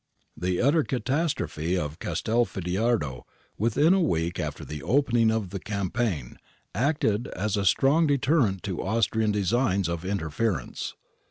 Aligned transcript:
The 0.35 0.59
utter 0.59 0.83
catastrophe 0.83 1.77
of 1.77 1.99
Castelfidardo 1.99 3.21
within 3.59 3.93
a 3.93 4.01
week 4.01 4.39
after 4.39 4.65
the 4.65 4.81
opening 4.81 5.29
of 5.29 5.51
the 5.51 5.59
campaign 5.59 6.39
acted 6.73 7.27
as 7.35 7.55
a 7.55 7.65
strong 7.67 8.07
deterrent 8.07 8.63
to 8.63 8.81
Austrian 8.81 9.31
designs 9.31 9.87
of 9.87 10.03
interference. 10.03 10.95